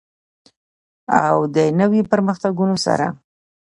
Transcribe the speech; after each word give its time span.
او 1.25 1.37
د 1.55 1.57
نویو 1.79 2.09
پرمختګونو 2.11 2.75
سره. 2.85 3.05